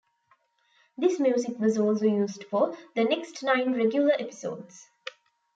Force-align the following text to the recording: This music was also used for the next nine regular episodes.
This 0.97 1.19
music 1.19 1.59
was 1.59 1.77
also 1.77 2.05
used 2.05 2.45
for 2.45 2.75
the 2.95 3.03
next 3.03 3.43
nine 3.43 3.75
regular 3.75 4.13
episodes. 4.13 4.87